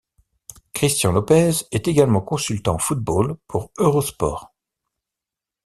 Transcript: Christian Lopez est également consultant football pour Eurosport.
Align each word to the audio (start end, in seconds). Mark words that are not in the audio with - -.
Christian 0.73 1.11
Lopez 1.11 1.67
est 1.71 1.87
également 1.87 2.21
consultant 2.21 2.79
football 2.79 3.37
pour 3.47 3.69
Eurosport. 3.77 4.51